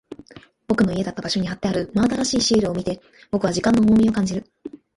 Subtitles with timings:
[0.67, 4.51] 僕の家だった場所に貼ってある真新しいシールを見て、僕は時間の重みを感じる。